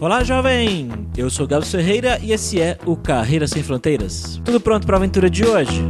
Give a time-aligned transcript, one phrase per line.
[0.00, 0.88] Olá, jovem!
[1.14, 4.40] Eu sou Gabo Ferreira e esse é o Carreira Sem Fronteiras.
[4.42, 5.82] Tudo pronto para a aventura de hoje?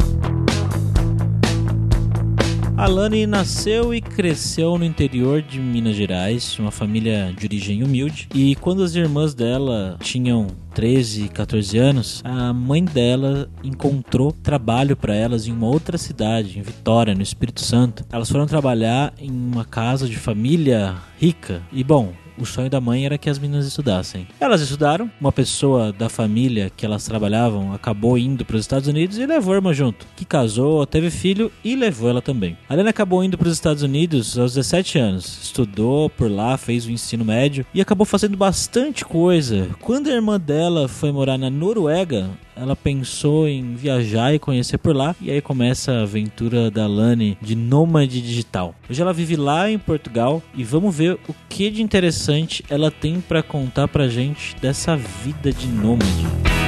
[2.77, 8.27] Alane nasceu e cresceu no interior de Minas Gerais, uma família de origem humilde.
[8.35, 15.15] E quando as irmãs dela tinham 13, 14 anos, a mãe dela encontrou trabalho para
[15.15, 18.05] elas em uma outra cidade, em Vitória, no Espírito Santo.
[18.11, 21.63] Elas foram trabalhar em uma casa de família rica.
[21.71, 22.13] E bom,
[22.43, 24.27] o sonho da mãe era que as meninas estudassem.
[24.39, 29.19] Elas estudaram, uma pessoa da família que elas trabalhavam acabou indo para os Estados Unidos
[29.19, 32.57] e levou a irmã junto, que casou, teve filho e levou ela também.
[32.69, 36.87] A Helena acabou indo para os Estados Unidos aos 17 anos, estudou por lá, fez
[36.87, 39.69] o ensino médio e acabou fazendo bastante coisa.
[39.81, 42.31] Quando a irmã dela foi morar na Noruega,
[42.61, 47.39] ela pensou em viajar e conhecer por lá, e aí começa a aventura da Lani
[47.41, 48.75] de nômade digital.
[48.89, 52.30] Hoje ela vive lá em Portugal e vamos ver o que de interessante
[52.69, 56.60] ela tem para contar pra gente dessa vida de nômade.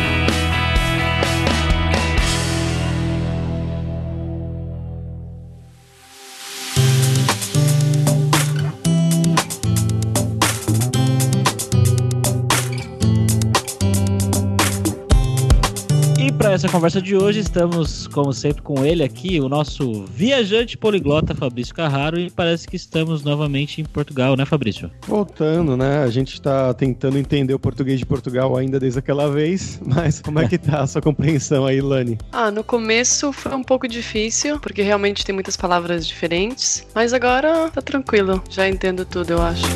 [16.62, 21.74] Essa conversa de hoje, estamos, como sempre, com ele aqui, o nosso viajante poliglota Fabrício
[21.74, 24.88] Carraro, e parece que estamos novamente em Portugal, né, Fabrício?
[25.08, 26.05] Voltando, né?
[26.05, 30.38] A gente está tentando entender o português de Portugal ainda desde aquela vez, mas como
[30.38, 32.16] é que tá a sua compreensão aí, Lani?
[32.30, 37.70] Ah, no começo foi um pouco difícil, porque realmente tem muitas palavras diferentes, mas agora
[37.70, 39.66] tá tranquilo, já entendo tudo, eu acho.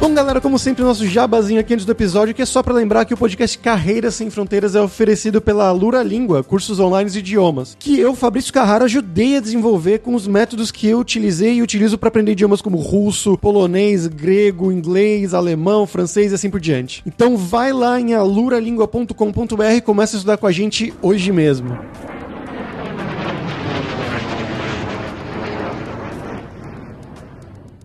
[0.00, 3.04] Bom, galera, como sempre, nosso jabazinho aqui antes do episódio, que é só para lembrar
[3.04, 7.76] que o podcast Carreiras Sem Fronteiras é oferecido pela Lura Língua, cursos online de idiomas,
[7.78, 11.98] que eu, Fabrício Carrara, ajudei a desenvolver com os métodos que eu utilizei e utilizo
[11.98, 17.02] para aprender idiomas como russo, polonês, grego, inglês, alemão, francês e assim por diante.
[17.04, 21.78] Então vai lá em aluralingua.com.br e começa a estudar com a gente hoje mesmo.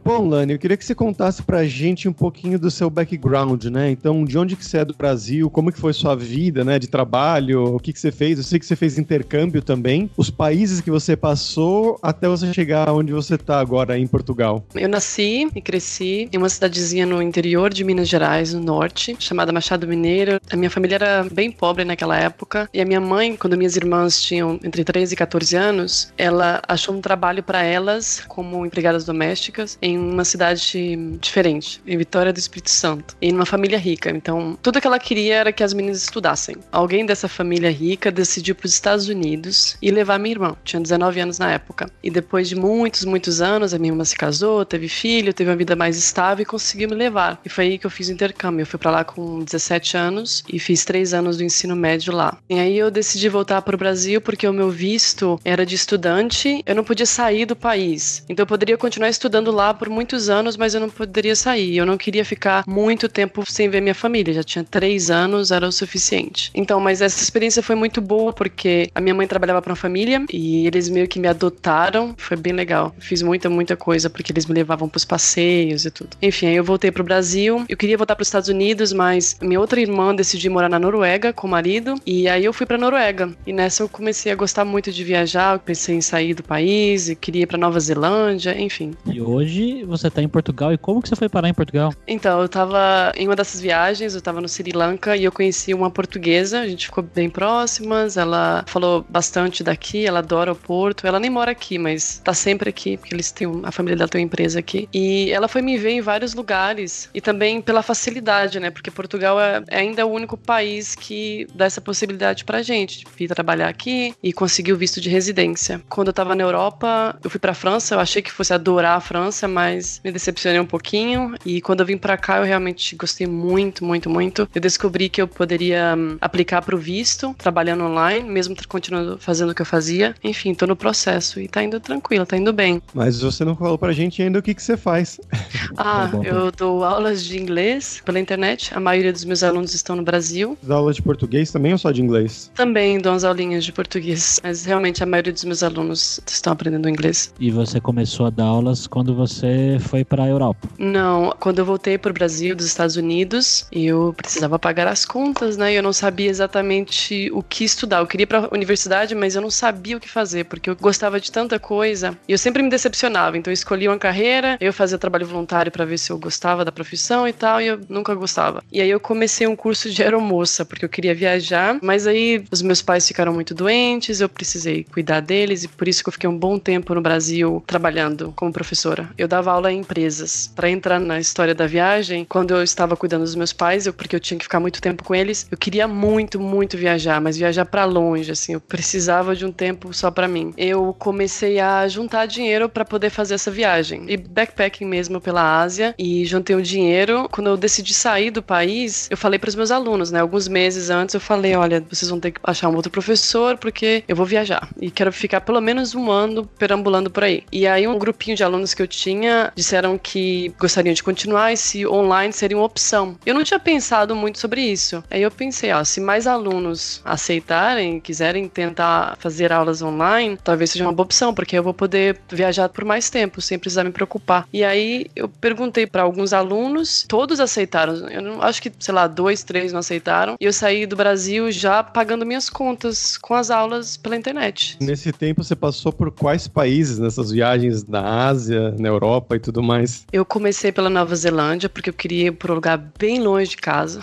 [0.06, 3.90] Bom, Lani, eu queria que você contasse pra gente um pouquinho do seu background, né?
[3.90, 6.88] Então, de onde que você é do Brasil, como que foi sua vida, né, de
[6.88, 8.38] trabalho, o que que você fez?
[8.38, 12.94] Eu sei que você fez intercâmbio também, os países que você passou até você chegar
[12.94, 14.64] onde você tá agora, em Portugal.
[14.76, 19.52] Eu nasci e cresci em uma cidadezinha no interior de Minas Gerais, no norte, chamada
[19.52, 20.40] Machado Mineiro.
[20.52, 24.22] A minha família era bem pobre naquela época, e a minha mãe, quando minhas irmãs
[24.22, 29.80] tinham entre 13 e 14 anos, ela achou um trabalho para elas como empregadas domésticas
[29.82, 34.10] em em uma cidade diferente, em Vitória do Espírito Santo, e numa família rica.
[34.10, 36.56] Então, tudo que ela queria era que as meninas estudassem.
[36.72, 40.56] Alguém dessa família rica decidiu para os Estados Unidos e levar minha irmã.
[40.64, 41.90] Tinha 19 anos na época.
[42.04, 45.56] E depois de muitos, muitos anos, a minha irmã se casou, teve filho, teve uma
[45.56, 47.40] vida mais estável e conseguiu me levar.
[47.46, 48.62] E foi aí que eu fiz o intercâmbio.
[48.62, 52.38] Eu fui para lá com 17 anos e fiz três anos do ensino médio lá.
[52.50, 56.62] E aí eu decidi voltar para o Brasil porque o meu visto era de estudante,
[56.66, 58.24] eu não podia sair do país.
[58.30, 61.78] Então eu poderia continuar estudando lá por por muitos anos, mas eu não poderia sair.
[61.78, 64.34] Eu não queria ficar muito tempo sem ver minha família.
[64.34, 66.50] Já tinha três anos, era o suficiente.
[66.56, 70.26] Então, mas essa experiência foi muito boa porque a minha mãe trabalhava para uma família
[70.34, 72.16] e eles meio que me adotaram.
[72.18, 72.96] Foi bem legal.
[72.98, 76.18] Fiz muita, muita coisa porque eles me levavam para os passeios e tudo.
[76.20, 77.64] Enfim, aí eu voltei pro Brasil.
[77.70, 81.32] Eu queria voltar para os Estados Unidos, mas minha outra irmã decidiu morar na Noruega
[81.32, 83.32] com o marido e aí eu fui para Noruega.
[83.46, 85.54] E nessa eu comecei a gostar muito de viajar.
[85.54, 88.96] Eu pensei em sair do país e queria ir para Nova Zelândia, enfim.
[89.06, 91.94] E hoje você está em Portugal e como que você foi parar em Portugal?
[92.08, 95.74] Então, eu estava em uma dessas viagens, eu estava no Sri Lanka e eu conheci
[95.74, 101.08] uma portuguesa, a gente ficou bem próximas, ela falou bastante daqui, ela adora o Porto,
[101.08, 104.22] ela nem mora aqui, mas está sempre aqui, porque eles têm, a família dela tem
[104.22, 104.88] uma empresa aqui.
[104.94, 108.70] E ela foi me ver em vários lugares e também pela facilidade, né?
[108.70, 113.06] Porque Portugal é, é ainda o único país que dá essa possibilidade pra gente de
[113.16, 115.82] vir trabalhar aqui e conseguir o visto de residência.
[115.90, 119.02] Quando eu estava na Europa, eu fui pra França, eu achei que fosse adorar a
[119.02, 119.65] França, mas
[120.04, 121.36] me decepcionei um pouquinho.
[121.46, 124.48] E quando eu vim para cá, eu realmente gostei muito, muito, muito.
[124.54, 129.52] Eu descobri que eu poderia um, aplicar para o visto, trabalhando online, mesmo continuando fazendo
[129.52, 130.16] o que eu fazia.
[130.24, 132.82] Enfim, tô no processo e tá indo tranquilo, tá indo bem.
[132.94, 135.20] Mas você não falou pra gente ainda o que, que você faz.
[135.78, 138.74] Ah, tá eu dou aulas de inglês pela internet.
[138.74, 140.58] A maioria dos meus alunos estão no Brasil.
[140.62, 142.52] Dá aula de português também ou só de inglês?
[142.56, 144.40] Também dou umas aulinhas de português.
[144.44, 147.34] Mas realmente a maioria dos meus alunos estão aprendendo inglês.
[147.40, 150.68] E você começou a dar aulas quando você você foi pra Europa?
[150.78, 155.74] Não, quando eu voltei pro Brasil, dos Estados Unidos, eu precisava pagar as contas, né?
[155.74, 158.00] E eu não sabia exatamente o que estudar.
[158.00, 161.20] Eu queria ir pra universidade, mas eu não sabia o que fazer, porque eu gostava
[161.20, 162.18] de tanta coisa.
[162.28, 163.38] E eu sempre me decepcionava.
[163.38, 166.72] Então eu escolhi uma carreira, eu fazia trabalho voluntário para ver se eu gostava da
[166.72, 168.64] profissão e tal, e eu nunca gostava.
[168.72, 172.62] E aí eu comecei um curso de aeromoça, porque eu queria viajar, mas aí os
[172.62, 176.30] meus pais ficaram muito doentes, eu precisei cuidar deles, e por isso que eu fiquei
[176.30, 179.10] um bom tempo no Brasil trabalhando como professora.
[179.18, 180.52] Eu dava aula em empresas.
[180.56, 184.16] Para entrar na história da viagem, quando eu estava cuidando dos meus pais, eu, porque
[184.16, 187.66] eu tinha que ficar muito tempo com eles, eu queria muito, muito viajar, mas viajar
[187.66, 190.54] para longe, assim, eu precisava de um tempo só para mim.
[190.58, 194.06] Eu comecei a juntar dinheiro para poder fazer essa viagem.
[194.08, 197.28] E backpacking mesmo pela Ásia e juntei o dinheiro.
[197.30, 200.90] Quando eu decidi sair do país, eu falei para os meus alunos, né, alguns meses
[200.90, 204.26] antes, eu falei, olha, vocês vão ter que achar um outro professor porque eu vou
[204.26, 207.44] viajar e quero ficar pelo menos um ano perambulando por aí.
[207.52, 209.25] E aí um grupinho de alunos que eu tinha
[209.56, 213.18] disseram que gostariam de continuar e se online seria uma opção.
[213.26, 215.04] Eu não tinha pensado muito sobre isso.
[215.10, 220.86] Aí eu pensei, ó, se mais alunos aceitarem, quiserem tentar fazer aulas online, talvez seja
[220.86, 224.48] uma boa opção, porque eu vou poder viajar por mais tempo, sem precisar me preocupar.
[224.52, 228.10] E aí eu perguntei para alguns alunos, todos aceitaram.
[228.10, 230.36] Eu não acho que, sei lá, dois, três não aceitaram.
[230.40, 234.78] E eu saí do Brasil já pagando minhas contas com as aulas pela internet.
[234.80, 239.62] Nesse tempo você passou por quais países nessas viagens na Ásia, na Europa e tudo
[239.62, 240.06] mais?
[240.12, 243.58] Eu comecei pela Nova Zelândia porque eu queria ir para um lugar bem longe de
[243.58, 244.00] casa.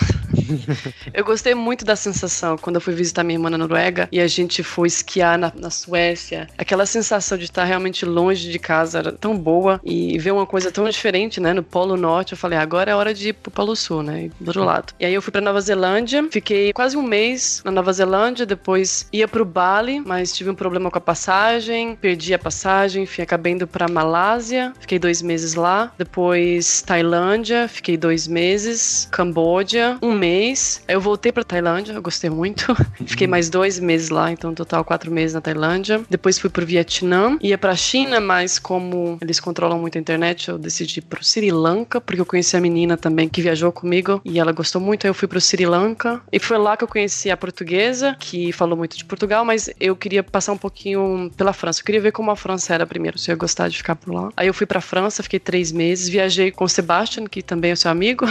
[1.12, 4.26] eu gostei muito da sensação quando eu fui visitar minha irmã na Noruega e a
[4.26, 6.48] gente foi esquiar na, na Suécia.
[6.56, 10.70] Aquela sensação de estar realmente longe de casa era tão boa e ver uma coisa
[10.70, 11.52] tão diferente, né?
[11.52, 14.30] No Polo Norte, eu falei, agora é hora de ir pro Polo Sul, né?
[14.40, 14.92] Do outro lado.
[14.98, 19.06] E aí eu fui pra Nova Zelândia, fiquei quase um mês na Nova Zelândia, depois
[19.12, 23.52] ia pro Bali, mas tive um problema com a passagem, perdi a passagem, enfim, acabei
[23.52, 25.92] indo pra Malásia, fiquei dois meses lá.
[25.98, 29.08] Depois Tailândia, fiquei dois meses.
[29.10, 30.82] Camboja, um mês.
[30.88, 32.74] Aí eu voltei pra Tailândia, eu gostei muito.
[33.04, 36.02] fiquei mais dois meses lá, então total quatro meses na Tailândia.
[36.08, 40.58] Depois fui pro Vietnã, ia pra China, mas como eles controlam muito a internet, eu
[40.58, 44.38] decidi ir pro Sri Lanka, porque eu conheci a menina também que viajou comigo e
[44.38, 46.22] ela gostou muito, aí eu fui pro Sri Lanka.
[46.32, 49.96] E foi lá que eu conheci a portuguesa, que falou muito de Portugal, mas eu
[49.96, 51.80] queria passar um pouquinho pela França.
[51.80, 54.14] Eu queria ver como a França era primeiro, se eu ia gostar de ficar por
[54.14, 54.30] lá.
[54.36, 57.76] Aí eu fui pra França, fiquei três meses, viajei com o Sebastian, que também é
[57.76, 58.26] seu amigo.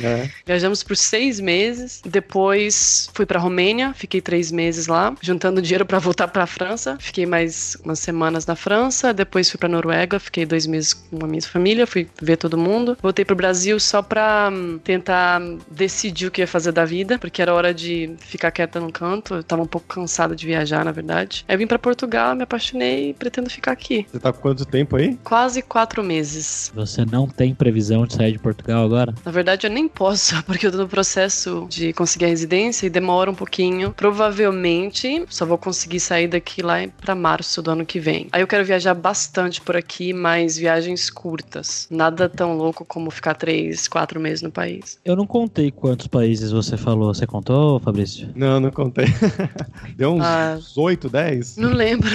[0.00, 0.30] É.
[0.46, 2.00] Viajamos por seis meses.
[2.06, 6.96] Depois fui pra Romênia, fiquei três meses lá, juntando dinheiro para voltar pra França.
[7.00, 9.12] Fiquei mais umas semanas na França.
[9.12, 12.96] Depois fui pra Noruega, fiquei dois meses com a minha família, fui ver todo mundo.
[13.02, 17.42] Voltei pro Brasil só pra hum, tentar decidir o que ia fazer da vida, porque
[17.42, 19.34] era hora de ficar quieta num canto.
[19.34, 21.44] Eu tava um pouco cansada de viajar, na verdade.
[21.48, 24.06] Aí eu vim pra Portugal, me apaixonei e pretendo ficar aqui.
[24.08, 25.18] Você tá com quanto tempo aí?
[25.24, 26.72] Quase quatro meses.
[26.74, 29.14] Você não tem previsão de sair de Portugal agora?
[29.24, 32.90] Na verdade, eu nem posso, porque eu tô no processo de conseguir a residência e
[32.90, 33.92] demora um pouquinho.
[33.96, 38.28] Provavelmente só vou conseguir sair daqui lá para março do ano que vem.
[38.32, 41.86] Aí eu quero viajar bastante por aqui, mas viagens curtas.
[41.90, 44.98] Nada tão louco como ficar três, quatro meses no país.
[45.04, 47.12] Eu não contei quantos países você falou.
[47.12, 48.28] Você contou, Fabrício?
[48.34, 49.06] Não, não contei.
[49.96, 51.56] Deu uns ah, 8, 10?
[51.56, 52.10] Não lembro.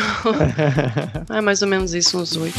[1.29, 2.53] é mais ou menos isso, uns 8.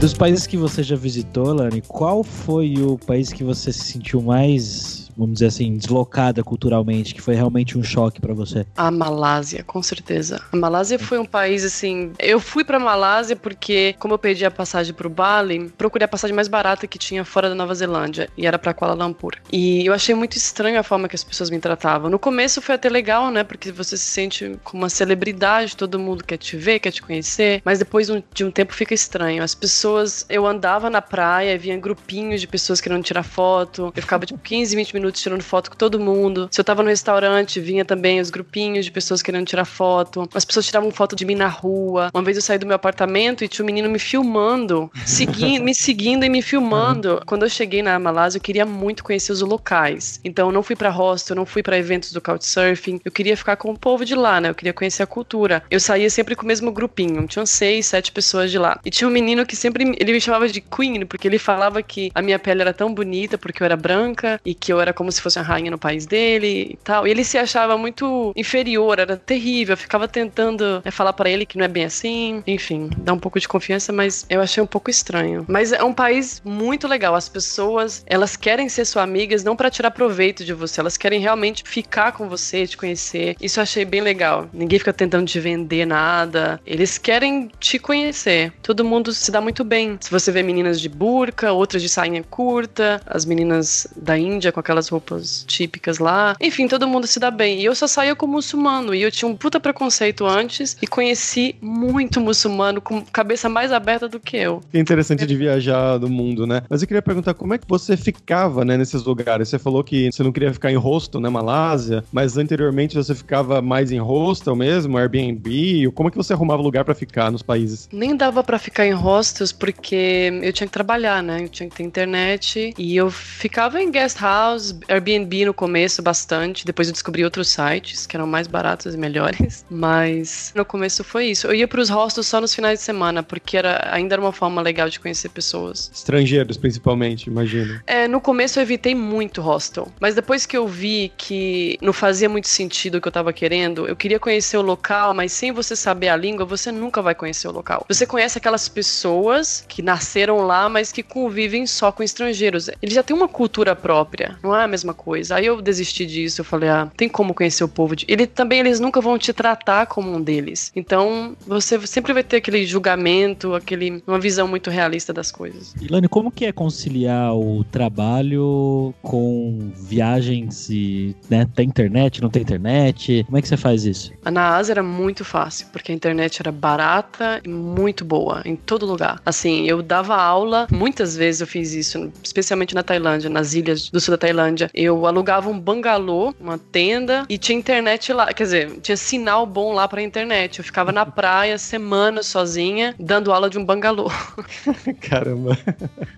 [0.00, 4.22] Dos países que você já visitou, Lani, qual foi o país que você se sentiu
[4.22, 4.87] mais
[5.18, 8.66] vamos dizer assim, deslocada culturalmente, que foi realmente um choque para você?
[8.76, 10.40] A Malásia, com certeza.
[10.52, 12.12] A Malásia foi um país assim.
[12.18, 16.34] Eu fui para Malásia porque, como eu perdi a passagem pro Bali, procurei a passagem
[16.34, 19.34] mais barata que tinha fora da Nova Zelândia e era para Kuala Lumpur.
[19.52, 22.08] E eu achei muito estranho a forma que as pessoas me tratavam.
[22.08, 23.44] No começo foi até legal, né?
[23.44, 27.60] Porque você se sente como uma celebridade, todo mundo quer te ver, quer te conhecer,
[27.64, 29.42] mas depois de um tempo fica estranho.
[29.42, 33.92] As pessoas, eu andava na praia vinha grupinhos de pessoas querendo tirar foto.
[33.94, 36.48] Eu ficava tipo 15, 20 minutos minutos tirando foto com todo mundo.
[36.50, 40.28] Se eu tava no restaurante, vinha também os grupinhos de pessoas querendo tirar foto.
[40.34, 42.10] As pessoas tiravam foto de mim na rua.
[42.12, 45.74] Uma vez eu saí do meu apartamento e tinha um menino me filmando, seguindo, me
[45.74, 47.20] seguindo e me filmando.
[47.26, 50.20] Quando eu cheguei na Malásia, eu queria muito conhecer os locais.
[50.24, 53.00] Então eu não fui para hostel, eu não fui para eventos do Couchsurfing.
[53.04, 54.50] Eu queria ficar com o povo de lá, né?
[54.50, 55.62] Eu queria conhecer a cultura.
[55.70, 57.26] Eu saía sempre com o mesmo grupinho.
[57.26, 58.78] Tinham seis, sete pessoas de lá.
[58.84, 62.10] E tinha um menino que sempre ele me chamava de Queen, porque ele falava que
[62.14, 65.12] a minha pele era tão bonita porque eu era branca e que eu era como
[65.12, 67.06] se fosse a rainha no país dele e tal.
[67.06, 69.76] E ele se achava muito inferior, era terrível.
[69.76, 72.42] Ficava tentando é, falar para ele que não é bem assim.
[72.44, 75.44] Enfim, dá um pouco de confiança, mas eu achei um pouco estranho.
[75.46, 77.14] Mas é um país muito legal.
[77.14, 81.20] As pessoas, elas querem ser suas amigas não para tirar proveito de você, elas querem
[81.20, 83.36] realmente ficar com você, te conhecer.
[83.40, 84.48] Isso eu achei bem legal.
[84.52, 86.60] Ninguém fica tentando te vender nada.
[86.66, 88.52] Eles querem te conhecer.
[88.64, 89.96] Todo mundo se dá muito bem.
[90.00, 94.58] Se você vê meninas de burca, outras de sainha curta, as meninas da Índia com
[94.78, 96.36] aquelas roupas típicas lá.
[96.40, 97.60] Enfim, todo mundo se dá bem.
[97.60, 98.94] E eu só saía como muçulmano.
[98.94, 104.08] E eu tinha um puta preconceito antes e conheci muito muçulmano com cabeça mais aberta
[104.08, 104.60] do que eu.
[104.70, 106.62] Que interessante de viajar do mundo, né?
[106.68, 109.48] Mas eu queria perguntar como é que você ficava, né, nesses lugares?
[109.48, 113.60] Você falou que você não queria ficar em hostel, né, Malásia, mas anteriormente você ficava
[113.60, 115.90] mais em hostel mesmo, Airbnb?
[115.94, 117.88] Como é que você arrumava lugar para ficar nos países?
[117.92, 121.42] Nem dava para ficar em hostels porque eu tinha que trabalhar, né?
[121.42, 126.64] Eu tinha que ter internet e eu ficava em guest house, Airbnb no começo bastante,
[126.64, 131.26] depois eu descobri outros sites que eram mais baratos e melhores, mas no começo foi
[131.26, 131.46] isso.
[131.46, 134.32] Eu ia para os hostels só nos finais de semana porque era ainda era uma
[134.32, 135.90] forma legal de conhecer pessoas.
[135.94, 137.80] Estrangeiros, principalmente, imagino.
[137.86, 142.28] É, no começo eu evitei muito hostel, mas depois que eu vi que não fazia
[142.28, 145.74] muito sentido o que eu tava querendo, eu queria conhecer o local, mas sem você
[145.74, 147.84] saber a língua, você nunca vai conhecer o local.
[147.88, 152.68] Você conhece aquelas pessoas que nasceram lá, mas que convivem só com estrangeiros.
[152.80, 155.36] Eles já têm uma cultura própria, não é a mesma coisa.
[155.36, 157.96] Aí eu desisti disso, eu falei, ah, tem como conhecer o povo.
[157.96, 158.04] De...
[158.08, 160.72] Ele também eles nunca vão te tratar como um deles.
[160.74, 165.74] Então, você sempre vai ter aquele julgamento, aquele uma visão muito realista das coisas.
[165.80, 172.42] Ilane, como que é conciliar o trabalho com viagens e, né, tem internet, não tem
[172.42, 173.24] internet?
[173.24, 174.12] Como é que você faz isso?
[174.24, 178.86] Na Ásia era muito fácil, porque a internet era barata e muito boa em todo
[178.86, 179.20] lugar.
[179.24, 184.00] Assim, eu dava aula, muitas vezes eu fiz isso, especialmente na Tailândia, nas ilhas do
[184.00, 184.47] sul da Tailândia.
[184.72, 189.72] Eu alugava um bangalô, uma tenda e tinha internet lá, quer dizer, tinha sinal bom
[189.72, 190.58] lá para internet.
[190.58, 194.10] Eu ficava na praia semanas sozinha, dando aula de um bangalô.
[195.00, 195.58] Caramba.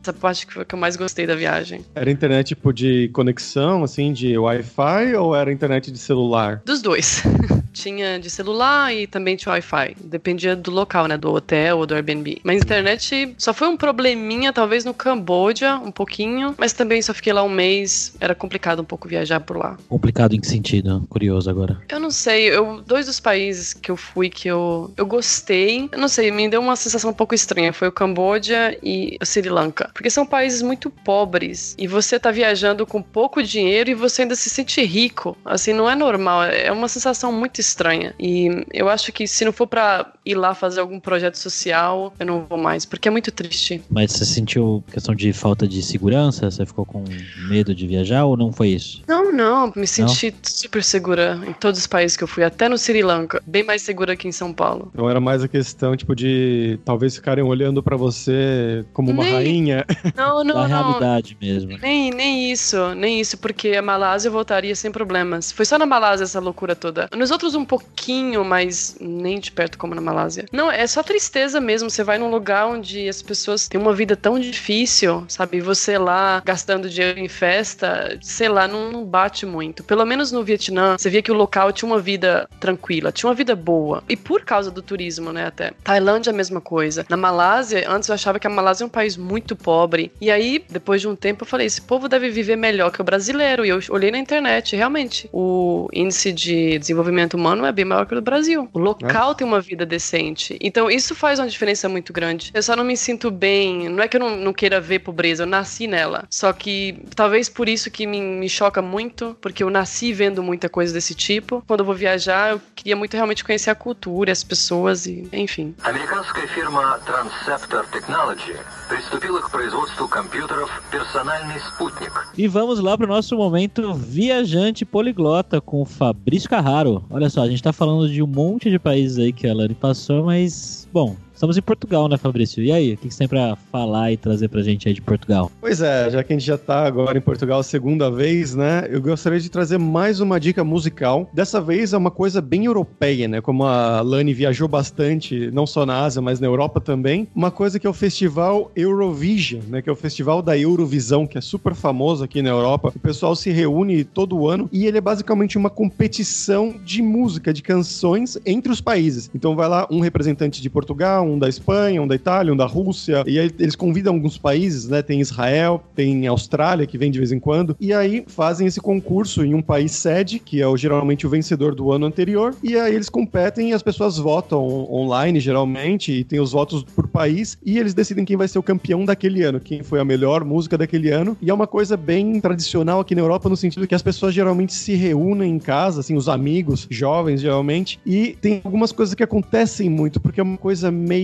[0.01, 1.85] Essa parte que que eu mais gostei da viagem.
[1.95, 6.63] Era internet tipo de conexão, assim, de Wi-Fi ou era internet de celular?
[6.65, 7.23] Dos dois.
[7.73, 9.97] tinha de celular e também tinha Wi-Fi.
[10.03, 11.17] Dependia do local, né?
[11.17, 12.41] Do hotel ou do Airbnb.
[12.43, 16.55] Mas internet só foi um probleminha, talvez no Camboja, um pouquinho.
[16.59, 18.17] Mas também só fiquei lá um mês.
[18.21, 19.77] Era complicado um pouco viajar por lá.
[19.89, 21.05] Complicado em que sentido?
[21.09, 21.81] Curioso agora.
[21.89, 22.51] Eu não sei.
[22.51, 26.49] Eu, dois dos países que eu fui que eu, eu gostei, eu não sei, me
[26.49, 27.73] deu uma sensação um pouco estranha.
[27.73, 29.89] Foi o Camboja e o Sri Lanka.
[29.95, 31.77] Porque são países muito pobres.
[31.79, 35.37] E você tá viajando com pouco dinheiro e você ainda se sente rico.
[35.45, 36.43] Assim, não é normal.
[36.43, 38.13] É uma sensação muito estranha.
[38.19, 42.27] E eu acho que se não for para ir lá fazer algum projeto social, eu
[42.27, 43.81] não vou mais, porque é muito triste.
[43.89, 46.51] Mas você sentiu questão de falta de segurança?
[46.51, 47.05] Você ficou com
[47.49, 49.03] medo de viajar ou não foi isso?
[49.07, 50.39] Não, não, me senti não?
[50.43, 53.83] super segura em todos os países que eu fui, até no Sri Lanka, bem mais
[53.83, 54.91] segura que em São Paulo.
[54.93, 59.33] Então era mais a questão, tipo, de talvez ficarem olhando para você como uma nem...
[59.33, 59.85] rainha.
[60.17, 60.83] Não, não, da não.
[60.83, 61.79] realidade mesmo.
[61.81, 65.53] Nem, nem isso, nem isso, porque a Malásia eu voltaria sem problemas.
[65.53, 67.09] Foi só na Malásia essa loucura toda.
[67.17, 70.47] Nos outros um pouquinho, mas nem de perto como na Malásia.
[70.53, 71.91] Não, é só tristeza mesmo.
[71.91, 75.59] Você vai num lugar onde as pessoas têm uma vida tão difícil, sabe?
[75.59, 79.83] E você lá gastando dinheiro em festa, sei lá, não, não bate muito.
[79.85, 83.35] Pelo menos no Vietnã, você via que o local tinha uma vida tranquila, tinha uma
[83.35, 84.03] vida boa.
[84.09, 85.73] E por causa do turismo, né, até.
[85.83, 87.05] Tailândia, a mesma coisa.
[87.09, 90.13] Na Malásia, antes eu achava que a Malásia é um país muito pobre.
[90.21, 93.05] E aí, depois de um tempo, eu falei: esse povo deve viver melhor que o
[93.05, 93.65] brasileiro.
[93.65, 98.13] E eu olhei na internet, realmente, o índice de desenvolvimento humano é bem maior que
[98.13, 98.69] o do Brasil.
[98.73, 99.35] O local é.
[99.35, 100.57] tem uma vida decente.
[100.61, 102.51] Então, isso faz uma diferença muito grande.
[102.55, 103.89] Eu só não me sinto bem.
[103.89, 106.25] Não é que eu não, não queira ver pobreza, eu nasci nela.
[106.31, 110.69] Só que talvez por isso que me, me choca muito, porque eu nasci vendo muita
[110.69, 111.63] coisa desse tipo.
[111.67, 115.76] Quando eu vou viajar, eu queria muito realmente conhecer a cultura, as pessoas e, enfim.
[115.84, 118.56] Американская фирма Transceptor Technology
[118.88, 122.12] приступила к производству компьютеров «Персональный спутник».
[122.38, 127.04] E vamos lá para o nosso momento viajante poliglota com o Fabrício Carraro.
[127.10, 129.76] Olha só, a gente está falando de um monte de países aí que a Lani
[129.76, 132.63] passou, mas, bom, Estamos em Portugal, né, Fabrício?
[132.63, 135.51] E aí, o que você tem pra falar e trazer pra gente aí de Portugal?
[135.59, 138.87] Pois é, já que a gente já tá agora em Portugal a segunda vez, né,
[138.91, 141.31] eu gostaria de trazer mais uma dica musical.
[141.33, 145.87] Dessa vez é uma coisa bem europeia, né, como a Lani viajou bastante, não só
[145.87, 147.27] na Ásia, mas na Europa também.
[147.35, 151.39] Uma coisa que é o festival Eurovision, né, que é o festival da Eurovisão, que
[151.39, 152.93] é super famoso aqui na Europa.
[152.95, 157.63] O pessoal se reúne todo ano e ele é basicamente uma competição de música, de
[157.63, 159.31] canções entre os países.
[159.35, 162.67] Então vai lá um representante de Portugal, um da Espanha, um da Itália, um da
[162.67, 163.25] Rússia.
[163.27, 165.03] E aí eles convidam alguns países, né?
[165.03, 167.77] Tem Israel, tem Austrália, que vem de vez em quando.
[167.81, 171.75] E aí fazem esse concurso em um país sede, que é o, geralmente o vencedor
[171.75, 172.55] do ano anterior.
[172.63, 174.61] E aí eles competem e as pessoas votam
[174.91, 177.59] online, geralmente, e tem os votos por país.
[177.65, 180.77] E eles decidem quem vai ser o campeão daquele ano, quem foi a melhor música
[180.77, 181.37] daquele ano.
[181.41, 184.73] E é uma coisa bem tradicional aqui na Europa, no sentido que as pessoas geralmente
[184.73, 189.89] se reúnem em casa, assim, os amigos, jovens geralmente, e tem algumas coisas que acontecem
[189.89, 191.20] muito, porque é uma coisa meio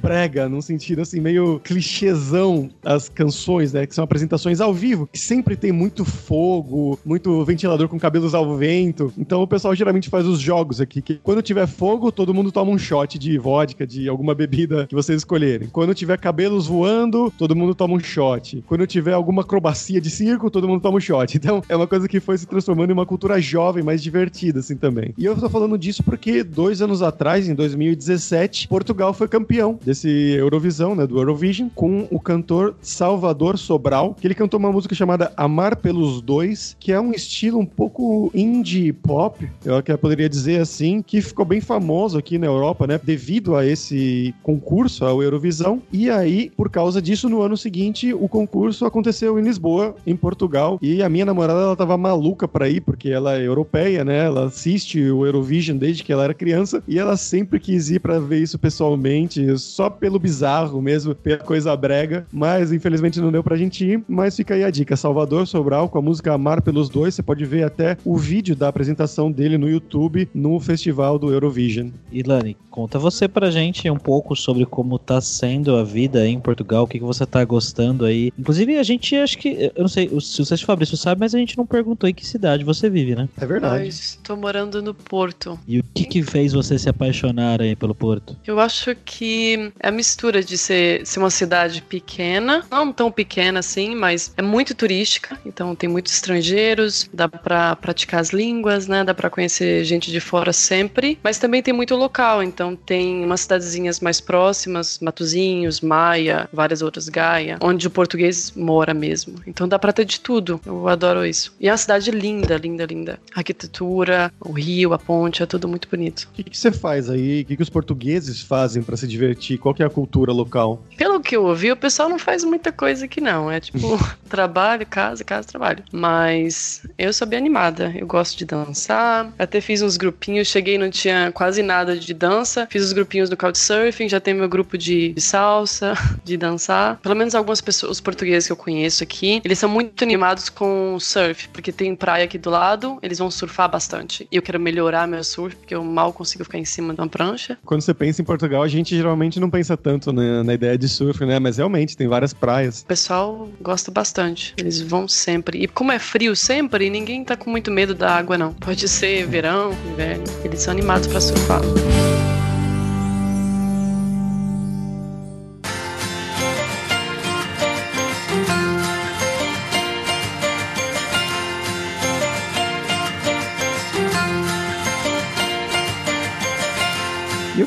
[0.00, 3.86] brega, num sentido assim, meio clichêzão as canções, né?
[3.86, 8.56] Que são apresentações ao vivo, que sempre tem muito fogo, muito ventilador com cabelos ao
[8.56, 9.12] vento.
[9.18, 12.70] Então o pessoal geralmente faz os jogos aqui, que quando tiver fogo, todo mundo toma
[12.70, 15.68] um shot de vodka, de alguma bebida que vocês escolherem.
[15.68, 18.62] Quando tiver cabelos voando, todo mundo toma um shot.
[18.66, 21.32] Quando tiver alguma acrobacia de circo, todo mundo toma um shot.
[21.42, 24.76] Então é uma coisa que foi se transformando em uma cultura jovem, mais divertida, assim
[24.76, 25.12] também.
[25.18, 30.10] E eu tô falando disso porque dois anos atrás, em 2017, Portugal foi campeão desse
[30.36, 35.32] Eurovisão, né, do Eurovision, com o cantor Salvador Sobral, que ele cantou uma música chamada
[35.38, 41.00] Amar pelos Dois, que é um estilo um pouco indie pop, eu poderia dizer assim,
[41.00, 45.80] que ficou bem famoso aqui na Europa, né, devido a esse concurso, ao Eurovisão.
[45.90, 50.78] E aí, por causa disso, no ano seguinte, o concurso aconteceu em Lisboa, em Portugal,
[50.82, 54.44] e a minha namorada, ela tava maluca pra ir, porque ela é europeia, né, ela
[54.44, 58.42] assiste o Eurovision desde que ela era criança, e ela sempre quis ir para ver
[58.42, 59.21] isso pessoalmente,
[59.58, 64.36] só pelo bizarro mesmo, pela coisa brega, mas infelizmente não deu pra gente ir, mas
[64.36, 67.64] fica aí a dica, Salvador Sobral com a música Amar pelos Dois, você pode ver
[67.64, 71.90] até o vídeo da apresentação dele no YouTube no festival do Eurovision.
[72.10, 76.84] Ilane, conta você pra gente um pouco sobre como tá sendo a vida em Portugal,
[76.84, 78.32] o que, que você tá gostando aí.
[78.38, 81.56] Inclusive, a gente acho que, eu não sei se você, Fabrício, sabe, mas a gente
[81.56, 83.28] não perguntou em que cidade você vive, né?
[83.40, 83.88] É verdade.
[83.88, 85.58] Estou morando no Porto.
[85.66, 88.36] E o que, que fez você se apaixonar aí pelo Porto?
[88.46, 93.60] Eu acho que é a mistura de ser, ser uma cidade pequena, não tão pequena
[93.60, 99.04] assim, mas é muito turística, então tem muitos estrangeiros, dá para praticar as línguas, né?
[99.04, 103.42] Dá para conhecer gente de fora sempre, mas também tem muito local, então tem umas
[103.42, 109.34] cidadezinhas mais próximas, Matozinhos, Maia, várias outras, Gaia, onde o português mora mesmo.
[109.46, 110.58] Então dá para ter de tudo.
[110.64, 111.54] Eu adoro isso.
[111.60, 113.18] E é uma cidade linda, linda, linda.
[113.34, 116.28] A arquitetura, o rio, a ponte, é tudo muito bonito.
[116.38, 117.42] O que, você faz aí?
[117.42, 119.56] O que, que os portugueses fazem para se divertir?
[119.56, 120.82] Qual que é a cultura local?
[120.98, 123.50] Pelo que eu ouvi, o pessoal não faz muita coisa aqui não.
[123.50, 125.82] É tipo trabalho, casa, casa, trabalho.
[125.90, 127.90] Mas eu sou bem animada.
[127.96, 129.32] Eu gosto de dançar.
[129.38, 130.48] Até fiz uns grupinhos.
[130.48, 132.68] Cheguei não tinha quase nada de dança.
[132.70, 134.10] Fiz os grupinhos do Couchsurfing.
[134.10, 136.98] Já tem meu grupo de, de salsa, de dançar.
[136.98, 140.98] Pelo menos algumas pessoas, os portugueses que eu conheço aqui, eles são muito animados com
[141.00, 142.98] surf, porque tem praia aqui do lado.
[143.02, 144.28] Eles vão surfar bastante.
[144.30, 147.08] E eu quero melhorar meu surf, porque eu mal consigo ficar em cima de uma
[147.08, 147.56] prancha.
[147.64, 150.88] Quando você pensa em Portugal, a gente geralmente não pensa tanto na, na ideia de
[150.88, 151.38] surf, né?
[151.38, 152.82] Mas realmente tem várias praias.
[152.82, 154.54] O pessoal gosta bastante.
[154.56, 155.62] Eles vão sempre.
[155.62, 158.52] E como é frio sempre, ninguém tá com muito medo da água, não.
[158.54, 160.24] Pode ser verão, inverno.
[160.44, 161.62] Eles são animados para surfar.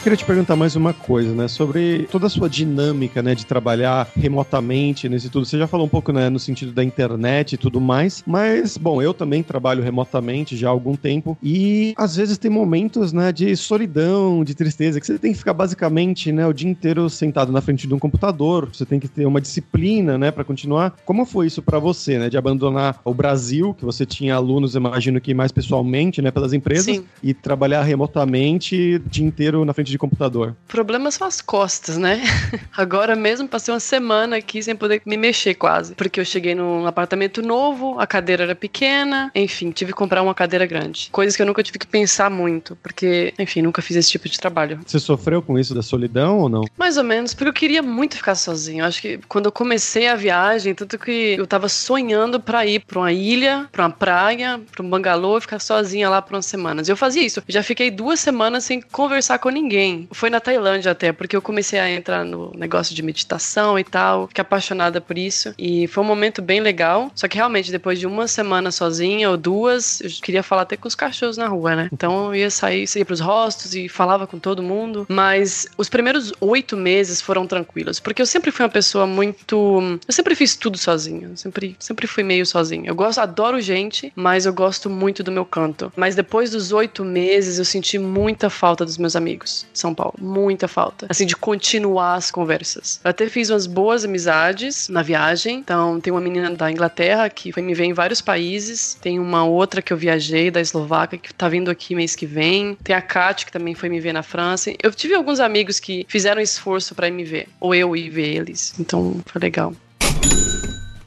[0.05, 1.47] Queria te perguntar mais uma coisa, né?
[1.47, 3.33] Sobre toda a sua dinâmica, né?
[3.33, 5.47] De trabalhar remotamente nesse tudo.
[5.47, 6.29] Você já falou um pouco, né?
[6.29, 8.23] No sentido da internet e tudo mais.
[8.23, 11.35] Mas, bom, eu também trabalho remotamente já há algum tempo.
[11.41, 13.31] E às vezes tem momentos, né?
[13.31, 16.45] De solidão, de tristeza, que você tem que ficar basicamente, né?
[16.45, 18.69] O dia inteiro sentado na frente de um computador.
[18.71, 20.29] Você tem que ter uma disciplina, né?
[20.29, 20.97] Para continuar.
[21.03, 22.29] Como foi isso para você, né?
[22.29, 26.29] De abandonar o Brasil, que você tinha alunos, imagino que mais pessoalmente, né?
[26.29, 26.85] Pelas empresas.
[26.85, 27.05] Sim.
[27.23, 30.55] E trabalhar remotamente o dia inteiro na frente de computador.
[30.67, 32.21] O problema são as costas, né?
[32.75, 35.95] Agora mesmo passei uma semana aqui sem poder me mexer quase.
[35.95, 40.33] Porque eu cheguei num apartamento novo, a cadeira era pequena, enfim, tive que comprar uma
[40.33, 41.09] cadeira grande.
[41.11, 44.39] Coisas que eu nunca tive que pensar muito, porque, enfim, nunca fiz esse tipo de
[44.39, 44.79] trabalho.
[44.85, 46.63] Você sofreu com isso da solidão ou não?
[46.77, 48.81] Mais ou menos, porque eu queria muito ficar sozinho.
[48.81, 52.83] Eu acho que quando eu comecei a viagem, tanto que eu tava sonhando pra ir
[52.85, 56.89] pra uma ilha, pra uma praia, pra um bangalô, ficar sozinha lá por umas semanas.
[56.89, 57.39] Eu fazia isso.
[57.39, 59.84] Eu já fiquei duas semanas sem conversar com ninguém.
[60.11, 64.27] Foi na Tailândia até, porque eu comecei a entrar no negócio de meditação e tal,
[64.27, 65.53] fiquei apaixonada por isso.
[65.57, 67.11] E foi um momento bem legal.
[67.15, 70.87] Só que realmente, depois de uma semana sozinha ou duas, eu queria falar até com
[70.87, 71.89] os cachorros na rua, né?
[71.91, 75.05] Então eu ia sair, saía pros rostos e falava com todo mundo.
[75.09, 79.99] Mas os primeiros oito meses foram tranquilos, porque eu sempre fui uma pessoa muito.
[80.07, 81.31] Eu sempre fiz tudo sozinha.
[81.35, 82.89] Sempre, sempre fui meio sozinha.
[82.89, 85.91] Eu gosto, adoro gente, mas eu gosto muito do meu canto.
[85.95, 89.65] Mas depois dos oito meses, eu senti muita falta dos meus amigos.
[89.79, 90.15] São Paulo.
[90.19, 91.07] Muita falta.
[91.09, 92.99] Assim, de continuar as conversas.
[93.03, 95.59] Eu até fiz umas boas amizades na viagem.
[95.59, 98.97] Então, tem uma menina da Inglaterra que foi me ver em vários países.
[99.01, 102.77] Tem uma outra que eu viajei, da Eslováquia, que tá vindo aqui mês que vem.
[102.83, 104.73] Tem a Kátia, que também foi me ver na França.
[104.81, 107.47] Eu tive alguns amigos que fizeram esforço para me ver.
[107.59, 108.73] Ou eu ir ver eles.
[108.79, 109.73] Então, foi legal.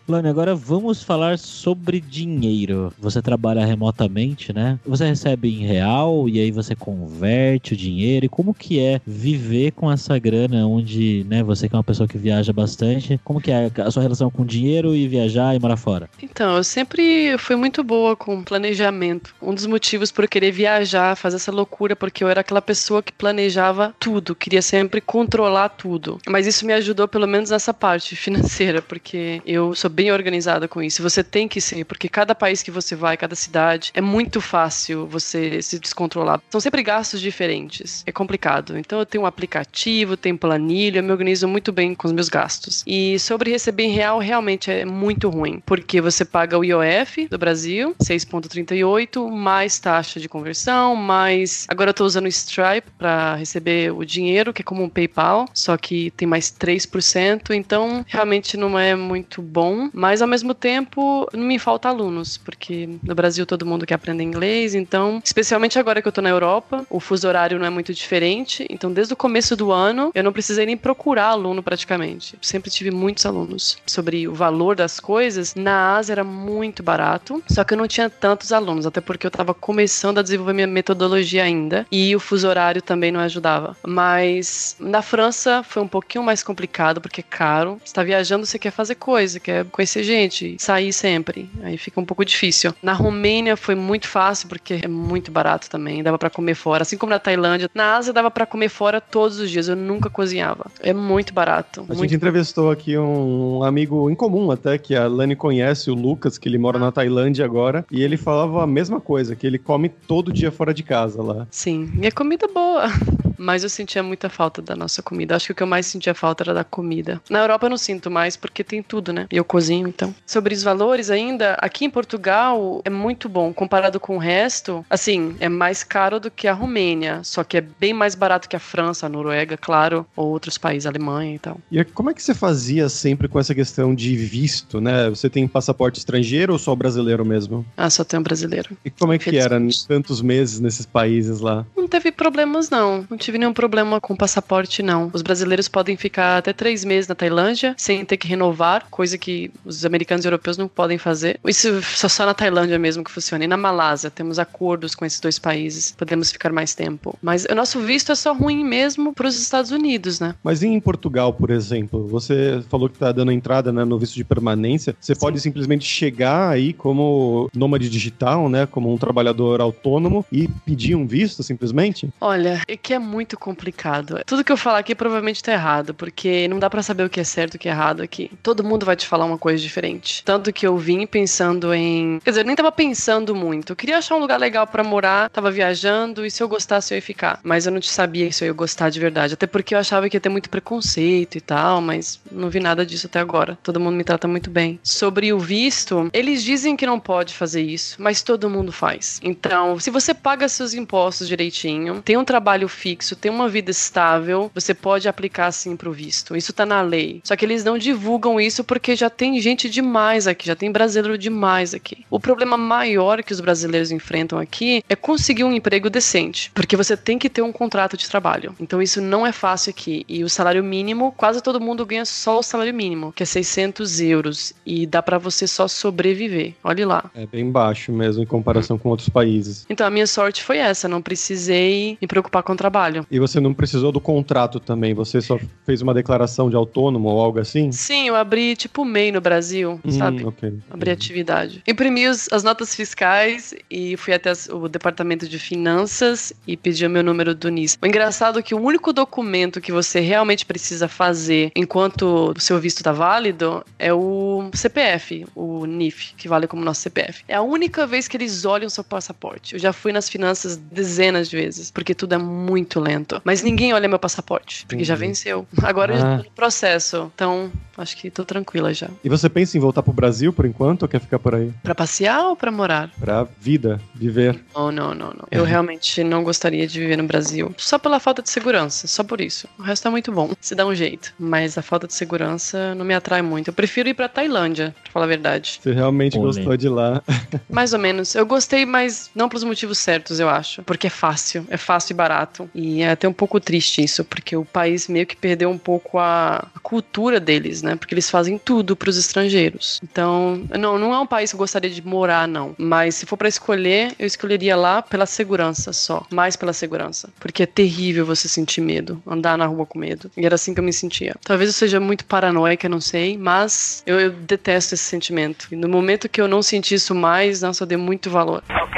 [0.09, 2.90] Lani, agora vamos falar sobre dinheiro.
[2.99, 4.79] Você trabalha remotamente, né?
[4.87, 8.25] Você recebe em real e aí você converte o dinheiro.
[8.25, 12.09] E como que é viver com essa grana onde, né, você que é uma pessoa
[12.09, 15.77] que viaja bastante, como que é a sua relação com dinheiro e viajar e morar
[15.77, 16.09] fora?
[16.23, 19.35] Então, eu sempre fui muito boa com planejamento.
[19.42, 23.03] Um dos motivos por eu querer viajar, fazer essa loucura, porque eu era aquela pessoa
[23.03, 26.18] que planejava tudo, queria sempre controlar tudo.
[26.27, 30.80] Mas isso me ajudou pelo menos nessa parte financeira, porque eu sou bem organizada com
[30.80, 31.02] isso.
[31.02, 35.08] Você tem que ser, porque cada país que você vai, cada cidade, é muito fácil
[35.08, 36.40] você se descontrolar.
[36.50, 38.04] São sempre gastos diferentes.
[38.06, 38.78] É complicado.
[38.78, 42.28] Então eu tenho um aplicativo, tenho planilha, eu me organizo muito bem com os meus
[42.28, 42.84] gastos.
[42.87, 47.37] E sobre receber em real, realmente é muito ruim, porque você paga o IOF do
[47.37, 53.92] Brasil, 6.38, mais taxa de conversão, mais agora eu tô usando o Stripe para receber
[53.92, 58.78] o dinheiro, que é como um PayPal, só que tem mais 3%, então realmente não
[58.78, 63.66] é muito bom mas ao mesmo tempo não me falta alunos, porque no Brasil todo
[63.66, 67.59] mundo quer aprender inglês, então, especialmente agora que eu tô na Europa, o fuso horário
[67.59, 71.27] não é muito diferente, então desde o começo do ano eu não precisei nem procurar
[71.27, 72.37] aluno praticamente.
[72.40, 73.79] Sempre tive muitos alunos.
[73.87, 78.11] Sobre o valor das coisas, na Ásia era muito barato, só que eu não tinha
[78.11, 82.48] tantos alunos, até porque eu tava começando a desenvolver minha metodologia ainda, e o fuso
[82.48, 83.77] horário também não ajudava.
[83.87, 87.81] Mas na França foi um pouquinho mais complicado, porque é caro.
[87.85, 91.49] Você tá viajando, você quer fazer coisa, quer conhecer gente, sair sempre.
[91.62, 92.75] Aí fica um pouco difícil.
[92.83, 96.97] Na Romênia foi muito fácil porque é muito barato também, dava para comer fora, assim
[96.97, 97.71] como na Tailândia.
[97.73, 100.67] Na Ásia dava para comer fora todos os dias, eu nunca cozinhava.
[100.81, 101.83] É muito barato.
[101.83, 105.95] A muito gente entrevistou aqui um amigo em comum até, que a Lani conhece, o
[105.95, 109.59] Lucas, que ele mora na Tailândia agora, e ele falava a mesma coisa, que ele
[109.59, 111.47] come todo dia fora de casa lá.
[111.53, 112.88] Sim, e a comida é boa.
[113.38, 115.37] Mas eu sentia muita falta da nossa comida.
[115.37, 117.20] Acho que o que eu mais sentia falta era da comida.
[117.31, 119.27] Na Europa eu não sinto mais, porque tem tudo, né?
[119.31, 120.14] E eu cozinho, então.
[120.27, 123.53] Sobre os valores ainda, aqui em Portugal é muito bom.
[123.53, 127.20] Comparado com o resto, assim, é mais caro do que a Romênia.
[127.22, 130.87] Só que é bem mais barato que a França, a Noruega, claro, ou outros países,
[130.87, 131.61] a Alemanha e tal.
[131.70, 135.09] E como é que você fazia sempre com essa questão de visto, né?
[135.09, 137.64] Você tem passaporte estrangeiro ou só brasileiro mesmo?
[137.77, 138.77] Ah, só tem um brasileiro.
[138.85, 141.66] E como é que era tantos meses nesses países lá?
[141.77, 143.07] Não teve problemas, não.
[143.09, 145.11] Não tive nenhum problema com passaporte, não.
[145.12, 149.51] Os brasileiros podem ficar até três meses na Tailândia sem ter que renovar, coisa que
[149.67, 151.38] os americanos e europeus não podem fazer.
[151.47, 153.45] Isso só, só na Tailândia mesmo que funciona.
[153.45, 155.95] E na Malásia, temos acordos com esses dois países.
[155.97, 157.19] Podemos ficar mais tempo.
[157.21, 160.35] Mas o nosso visto é só ruim mesmo para os Estados Unidos, né?
[160.43, 164.25] Mas em Portugal, por exemplo, você falou que está dando entrada né, no visto de
[164.25, 164.97] permanência.
[164.99, 165.21] Você Sim.
[165.21, 168.64] pode simplesmente chegar aí como nômade digital, né?
[168.64, 172.09] Como um trabalhador autônomo e pedir um visto simplesmente?
[172.21, 174.20] Olha, é que é muito complicado.
[174.26, 177.20] Tudo que eu falar aqui provavelmente tá errado, porque não dá para saber o que
[177.20, 178.31] é certo e o que é errado aqui.
[178.42, 180.22] Todo mundo vai te falar uma coisa diferente.
[180.24, 182.20] Tanto que eu vim pensando em.
[182.24, 183.72] Quer dizer, eu nem tava pensando muito.
[183.72, 186.96] Eu queria achar um lugar legal para morar, tava viajando e se eu gostasse eu
[186.96, 187.40] ia ficar.
[187.42, 189.35] Mas eu não te sabia se eu ia gostar de verdade.
[189.35, 192.85] Até porque eu achava que ia ter muito preconceito e tal, mas não vi nada
[192.85, 193.59] disso até agora.
[193.62, 194.78] Todo mundo me trata muito bem.
[194.83, 199.20] Sobre o visto, eles dizem que não pode fazer isso, mas todo mundo faz.
[199.22, 204.51] Então, se você paga seus impostos direitinho, tem um trabalho fixo, tem uma vida estável,
[204.55, 206.37] você pode aplicar sim pro visto.
[206.37, 207.21] Isso tá na lei.
[207.25, 211.18] Só que eles não divulgam isso porque já tem gente demais aqui, já tem brasileiro
[211.18, 212.05] demais aqui.
[212.11, 216.97] O problema maior que os brasileiros enfrentam aqui é conseguir um emprego decente, porque você
[216.97, 218.55] tem que ter um contrato de trabalho.
[218.61, 220.05] Então isso não é fácil aqui.
[220.09, 224.01] E o salário mínimo, quase todo mundo ganha só o salário mínimo, que é 600
[224.01, 226.55] euros, e dá para você só sobreviver.
[226.62, 227.11] Olhe lá.
[227.14, 229.66] É bem baixo mesmo em comparação com outros países.
[229.68, 232.97] Então a minha sorte foi essa, não precisei me preocupar com o trabalho.
[233.11, 234.94] E você não precisou do contrato também?
[234.94, 237.72] Você só fez uma declaração de autônomo ou algo assim?
[237.72, 240.24] Sim, eu abri tipo MEI no Brasil, hum, sabe?
[240.24, 240.54] Okay.
[240.70, 241.62] Abri atividade.
[241.66, 246.90] Imprimi os, as notas fiscais e fui até o departamento de finanças e pedi o
[246.90, 247.78] meu número do NIS.
[247.80, 252.58] O engraçado é que o único documento que você realmente precisa fazer enquanto o seu
[252.58, 257.24] visto está válido é o CPF, o NIF, que vale como nosso CPF.
[257.28, 259.54] É a única vez que eles olham seu passaporte.
[259.54, 263.21] Eu já fui nas finanças dezenas de vezes, porque tudo é muito muito lento.
[263.25, 265.47] Mas ninguém olha meu passaporte, porque já venceu.
[265.62, 266.19] Agora eu já Ah.
[266.19, 267.11] tô no processo.
[267.14, 268.88] Então, acho que tô tranquila já.
[269.03, 271.53] E você pensa em voltar pro Brasil por enquanto ou quer ficar por aí?
[271.62, 272.91] Pra passear ou pra morar?
[272.99, 274.41] Pra vida, viver.
[274.55, 275.29] Não, não, não, não.
[275.31, 277.55] Eu realmente não gostaria de viver no Brasil.
[277.57, 279.49] Só pela falta de segurança, só por isso.
[279.59, 280.33] O resto é muito bom.
[280.41, 281.12] Se dá um jeito.
[281.19, 283.49] Mas a falta de segurança não me atrai muito.
[283.49, 285.59] Eu prefiro ir pra Tailândia, pra falar a verdade.
[285.62, 286.37] Você realmente Polêmico.
[286.38, 287.03] gostou de lá.
[287.49, 288.14] Mais ou menos.
[288.14, 290.62] Eu gostei, mas não pelos motivos certos, eu acho.
[290.62, 291.47] Porque é fácil.
[291.49, 292.51] É fácil e barato.
[292.55, 295.99] E é até um pouco triste isso, porque o país meio que perdeu um pouco
[295.99, 297.67] a, a cultura deles, né?
[297.76, 299.81] Porque eles fazem tudo pros estrangeiros.
[299.83, 302.54] Então, não, não é um país que eu gostaria de morar, não.
[302.59, 306.07] Mas se for pra escolher, eu escolheria lá pela segurança só.
[306.11, 307.11] Mais pela segurança.
[307.18, 309.02] Porque é terrível você sentir medo.
[309.07, 310.11] Andar na rua com medo.
[310.16, 311.14] E era assim que eu me sentia.
[311.24, 313.16] Talvez eu seja muito paranoica, não sei.
[313.16, 315.48] Mas eu, eu detesto esse sentimento.
[315.50, 318.42] E no momento que eu não senti isso mais, nossa, eu dei muito valor.
[318.48, 318.78] Okay,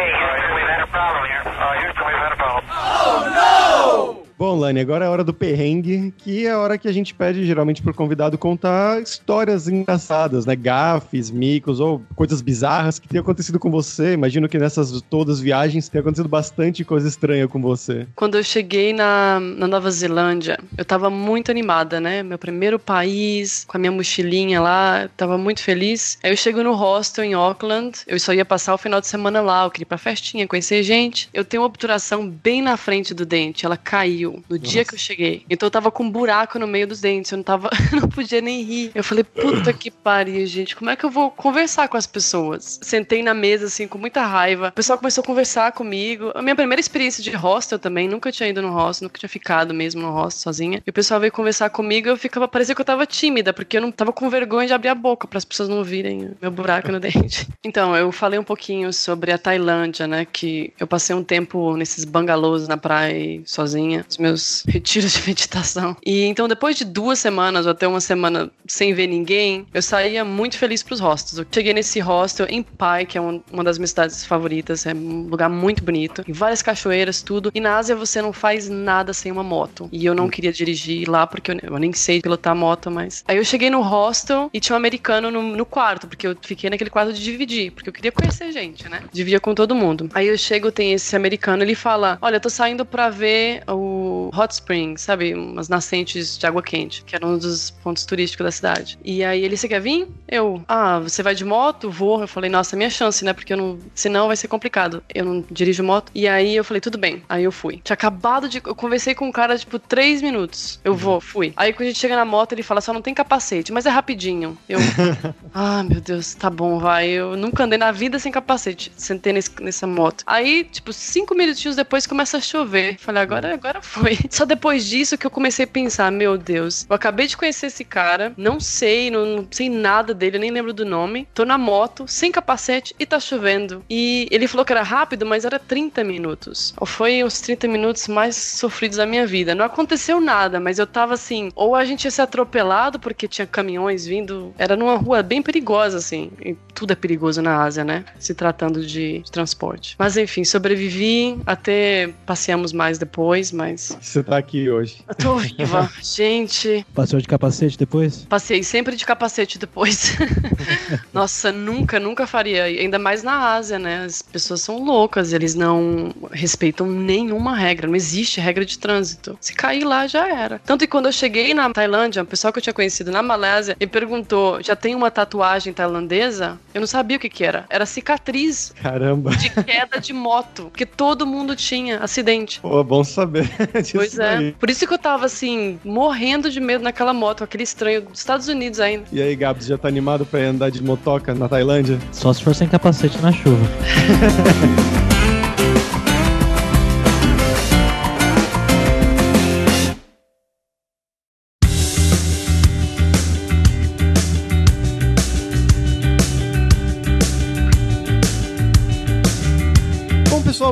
[4.40, 7.12] Bom, Lani, agora é a hora do perrengue, que é a hora que a gente
[7.12, 10.57] pede geralmente pro convidado contar histórias engraçadas, né?
[10.57, 14.14] Gafes, micos ou coisas bizarras que tenham acontecido com você.
[14.14, 18.07] Imagino que nessas todas viagens tenha acontecido bastante coisa estranha com você.
[18.16, 22.22] Quando eu cheguei na, na Nova Zelândia, eu tava muito animada, né?
[22.22, 26.16] Meu primeiro país, com a minha mochilinha lá, tava muito feliz.
[26.22, 29.42] Aí eu chego no hostel em Auckland, eu só ia passar o final de semana
[29.42, 31.29] lá, eu queria ir pra festinha, conhecer gente.
[31.35, 34.99] Eu tenho uma obturação bem na frente do dente, ela caiu no dia que eu
[34.99, 35.45] cheguei.
[35.49, 38.40] Então eu tava com um buraco no meio dos dentes, eu não tava, não podia
[38.40, 38.90] nem rir.
[38.95, 42.79] Eu falei, puta que pariu, gente, como é que eu vou conversar com as pessoas?
[42.83, 44.69] Sentei na mesa, assim, com muita raiva.
[44.69, 46.33] O pessoal começou a conversar comigo.
[46.35, 49.73] A minha primeira experiência de hostel também, nunca tinha ido no hostel, nunca tinha ficado
[49.75, 50.83] mesmo no hostel sozinha.
[50.87, 53.77] E o pessoal veio conversar comigo e eu ficava, parecia que eu tava tímida, porque
[53.77, 56.37] eu não tava com vergonha de abrir a boca para as pessoas não virem o
[56.40, 57.49] meu buraco no dente.
[57.64, 62.05] Então, eu falei um pouquinho sobre a Tailândia, né, que eu passei um tempo nesses
[62.05, 65.96] bangalôs na praia sozinha, os meus retiros de meditação.
[66.04, 70.24] E então, depois de duas semanas ou até uma semana sem ver ninguém, eu saía
[70.24, 71.38] muito feliz pros hostels.
[71.38, 74.94] Eu cheguei nesse hostel em Pai, que é um- uma das minhas cidades favoritas, é
[74.94, 77.50] um lugar muito bonito, e várias cachoeiras, tudo.
[77.54, 79.88] E na Ásia você não faz nada sem uma moto.
[79.92, 83.24] E eu não queria dirigir lá porque eu, eu nem sei pilotar moto, mas.
[83.26, 86.68] Aí eu cheguei no hostel e tinha um americano no, no quarto, porque eu fiquei
[86.70, 89.02] naquele quarto de dividir, porque eu queria conhecer gente, né?
[89.12, 90.09] Dividia com todo mundo.
[90.14, 94.10] Aí eu chego, tem esse americano, ele fala: Olha, eu tô saindo pra ver o
[94.35, 95.35] Hot Springs, sabe?
[95.35, 98.99] Umas nascentes de água quente, que era um dos pontos turísticos da cidade.
[99.05, 100.09] E aí ele, você quer vir?
[100.29, 101.90] Eu, ah, você vai de moto?
[101.90, 102.20] Vou.
[102.20, 103.33] Eu falei, nossa, é minha chance, né?
[103.33, 103.79] Porque eu não.
[103.94, 105.03] Senão vai ser complicado.
[105.14, 106.11] Eu não dirijo moto.
[106.14, 107.23] E aí eu falei, tudo bem.
[107.29, 107.81] Aí eu fui.
[107.83, 108.61] Tinha acabado de.
[108.64, 110.79] Eu conversei com o cara, tipo, três minutos.
[110.85, 111.53] Eu vou, fui.
[111.57, 113.90] Aí quando a gente chega na moto, ele fala, só não tem capacete, mas é
[113.90, 114.57] rapidinho.
[114.68, 114.79] Eu.
[115.55, 117.09] ah, meu Deus, tá bom, vai.
[117.09, 118.92] Eu nunca andei na vida sem capacete.
[118.96, 120.23] Sentei nesse- nessa moto.
[120.27, 122.96] Aí, tipo, cinco minutinhos depois começa a chover.
[122.99, 124.00] Falei, agora, agora foi.
[124.31, 127.85] Só depois disso que eu comecei a pensar, meu Deus, eu acabei de conhecer esse
[127.85, 131.29] cara, não sei, não, não sei nada dele, nem lembro do nome.
[131.35, 133.85] Tô na moto, sem capacete e tá chovendo.
[133.89, 136.75] E ele falou que era rápido, mas era 30 minutos.
[136.87, 139.55] Foi os 30 minutos mais sofridos da minha vida.
[139.55, 143.47] Não aconteceu nada, mas eu tava assim, ou a gente ia ser atropelado porque tinha
[143.47, 144.55] caminhões vindo.
[144.59, 146.31] Era numa rua bem perigosa, assim.
[146.45, 148.05] E tudo é perigoso na Ásia, né?
[148.19, 149.97] Se tratando de transporte.
[149.99, 155.03] Mas enfim, sobrevivi, até passeamos mais depois, mas Você tá aqui hoje.
[155.09, 155.90] eu tô viva.
[156.03, 158.25] Gente, Passou de capacete depois?
[158.29, 160.16] passei sempre de capacete depois.
[161.12, 162.64] Nossa, nunca, nunca faria.
[162.64, 164.05] Ainda mais na Ásia, né?
[164.05, 169.37] As pessoas são loucas, eles não respeitam nenhuma regra, não existe regra de trânsito.
[169.40, 170.59] Se cair lá, já era.
[170.64, 173.77] Tanto que quando eu cheguei na Tailândia, um pessoal que eu tinha conhecido na Malásia
[173.81, 176.59] me perguntou: já tem uma tatuagem tailandesa?
[176.75, 177.64] Eu não sabia o que, que era.
[177.71, 179.31] Era cicatriz Caramba.
[179.37, 182.61] de queda de moto, porque todo mundo tinha acidente.
[182.61, 183.49] Pô, bom saber
[183.94, 184.37] Pois é.
[184.37, 184.52] daí.
[184.52, 188.48] Por isso que eu tava assim, morrendo de medo naquela moto, aquele estranho dos Estados
[188.48, 189.04] Unidos ainda.
[189.12, 191.98] E aí, Gabs, já tá animado pra ir andar de motoca na Tailândia?
[192.12, 193.64] Só se for sem capacete na chuva.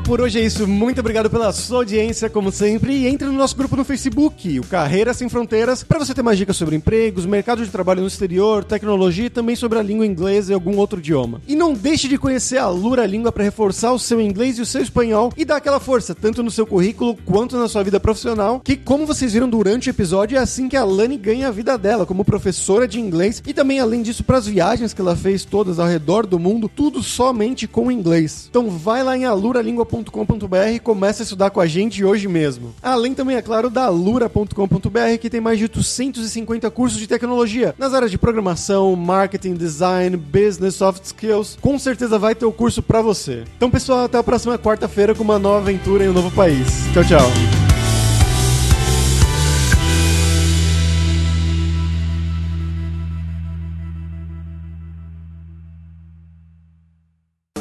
[0.09, 0.66] por hoje é isso.
[0.66, 2.94] Muito obrigado pela sua audiência, como sempre.
[2.94, 6.38] E entre no nosso grupo no Facebook, o Carreira Sem Fronteiras, para você ter mais
[6.38, 10.51] dicas sobre empregos, mercado de trabalho no exterior, tecnologia e também sobre a língua inglesa
[10.51, 11.42] e algum outro idioma.
[11.47, 14.66] E não deixe de conhecer a Lura Língua para reforçar o seu inglês e o
[14.66, 18.61] seu espanhol e dar aquela força, tanto no seu currículo quanto na sua vida profissional,
[18.61, 21.77] que, como vocês viram durante o episódio, é assim que a Lani ganha a vida
[21.77, 25.44] dela, como professora de inglês e também, além disso, para as viagens que ela fez
[25.44, 28.47] todas ao redor do mundo, tudo somente com inglês.
[28.49, 32.74] Então vai lá em aluralingua.com lura.com.br e comece a estudar com a gente hoje mesmo.
[32.82, 37.94] Além também, é claro, da lura.com.br, que tem mais de 850 cursos de tecnologia nas
[37.94, 41.58] áreas de programação, marketing, design, business, soft skills.
[41.61, 43.44] Com certeza vai ter o curso para você.
[43.56, 46.66] Então, pessoal, até a próxima quarta-feira com uma nova aventura em um novo país.
[46.92, 47.67] Tchau, tchau.